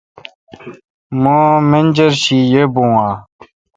مہ 1.21 1.37
منجر 1.69 2.11
شی 2.21 2.37
یی 2.51 2.63
بون 2.73 2.91
اہ؟ 3.05 3.11